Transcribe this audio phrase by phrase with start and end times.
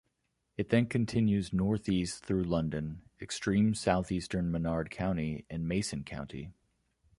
[0.57, 6.53] It then continues northeast through London, extreme southeastern Menard County, and Mason County.